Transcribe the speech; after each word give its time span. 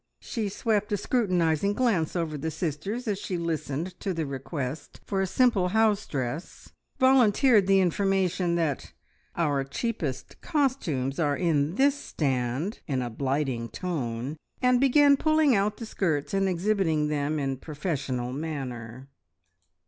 She 0.19 0.49
swept 0.49 0.91
a 0.91 0.97
scrutinising 0.97 1.73
glance 1.73 2.15
over 2.15 2.35
the 2.35 2.49
sisters 2.49 3.07
as 3.07 3.19
she 3.19 3.37
listened 3.37 3.99
to 3.99 4.15
the 4.15 4.25
request 4.25 4.99
for 5.05 5.21
a 5.21 5.27
simple 5.27 5.67
house 5.67 6.07
dress, 6.07 6.71
volunteered 6.99 7.67
the 7.67 7.81
information 7.81 8.55
that, 8.55 8.93
"Our 9.35 9.63
cheapest 9.63 10.41
costumes 10.41 11.19
are 11.19 11.37
in 11.37 11.75
this 11.75 11.93
stand!" 11.93 12.79
in 12.87 13.03
a 13.03 13.11
blighting 13.11 13.69
tone, 13.69 14.37
and 14.59 14.81
began 14.81 15.17
pulling 15.17 15.55
out 15.55 15.77
the 15.77 15.85
skirts 15.85 16.33
and 16.33 16.49
exhibiting 16.49 17.09
them 17.09 17.37
in 17.37 17.57
professional 17.57 18.33
manner. 18.33 19.07